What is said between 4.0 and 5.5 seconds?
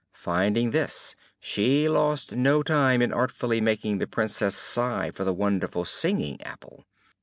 Princess sigh for the